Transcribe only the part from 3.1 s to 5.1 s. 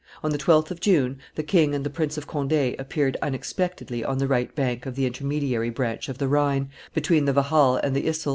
unexpectedly on the right bank of the